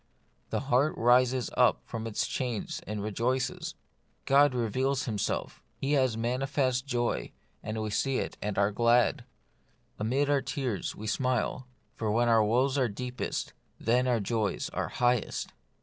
The 0.49 0.61
heart 0.61 0.97
rises 0.97 1.51
up 1.55 1.83
from 1.85 2.07
its 2.07 2.25
chains 2.25 2.81
and 2.87 3.03
rejoices. 3.03 3.75
God 4.25 4.51
has 4.53 4.59
revealed 4.59 4.99
Himself; 5.01 5.61
He 5.75 5.91
has 5.91 6.17
manifested 6.17 6.87
joy, 6.87 7.33
and 7.61 7.79
we 7.79 7.91
see 7.91 8.17
it 8.17 8.35
and 8.41 8.57
are 8.57 8.71
glad. 8.71 9.25
Amid 9.99 10.27
our 10.27 10.41
tears 10.41 10.95
we 10.95 11.05
smile, 11.05 11.67
for 11.93 12.09
when 12.09 12.29
our 12.29 12.43
woes 12.43 12.79
are 12.79 12.89
deepest, 12.89 13.53
then 13.79 14.07
our 14.07 14.19
joys 14.19 14.69
are 14.69 14.87
highest. 14.87 15.51